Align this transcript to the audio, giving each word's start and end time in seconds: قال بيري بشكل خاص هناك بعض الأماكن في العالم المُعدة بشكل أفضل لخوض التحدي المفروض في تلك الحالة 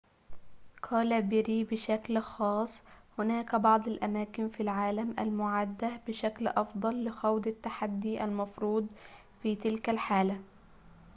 قال 0.83 1.21
بيري 1.21 1.63
بشكل 1.63 2.19
خاص 2.19 2.83
هناك 3.19 3.55
بعض 3.55 3.87
الأماكن 3.87 4.49
في 4.49 4.63
العالم 4.63 5.15
المُعدة 5.19 5.99
بشكل 6.07 6.47
أفضل 6.47 7.05
لخوض 7.05 7.47
التحدي 7.47 8.23
المفروض 8.23 8.87
في 9.43 9.55
تلك 9.55 9.89
الحالة 9.89 10.39